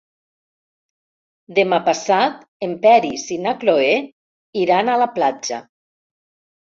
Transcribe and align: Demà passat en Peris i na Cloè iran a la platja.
Demà 1.59 1.77
passat 1.89 2.41
en 2.67 2.73
Peris 2.87 3.27
i 3.37 3.39
na 3.47 3.53
Cloè 3.65 3.93
iran 4.67 4.91
a 4.95 5.01
la 5.05 5.09
platja. 5.19 5.61